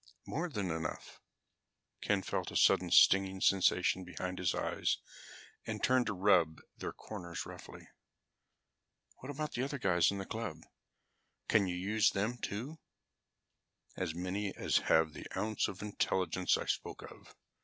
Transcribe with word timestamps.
"More 0.25 0.49
than 0.49 0.71
enough." 0.71 1.21
Ken 2.01 2.23
felt 2.23 2.49
a 2.49 2.55
sudden 2.55 2.89
stinging 2.89 3.39
sensation 3.39 4.03
behind 4.03 4.39
his 4.39 4.55
eyes 4.55 4.97
and 5.67 5.83
turned 5.83 6.07
to 6.07 6.13
rub 6.15 6.59
their 6.75 6.91
corners 6.91 7.45
roughly. 7.45 7.87
"What 9.19 9.29
about 9.29 9.51
the 9.51 9.61
other 9.61 9.77
fellows 9.77 10.09
in 10.09 10.17
the 10.17 10.25
club? 10.25 10.57
Can 11.47 11.67
you 11.67 11.75
use 11.75 12.09
them, 12.09 12.39
too?" 12.39 12.79
"As 13.95 14.15
many 14.15 14.55
as 14.55 14.77
have 14.89 15.13
the 15.13 15.27
ounce 15.39 15.67
of 15.67 15.83
intelligence 15.83 16.57
I 16.57 16.65
spoke 16.65 17.03
of. 17.03 17.35